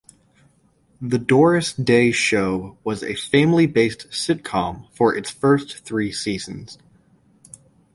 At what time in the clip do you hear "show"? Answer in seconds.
2.11-2.75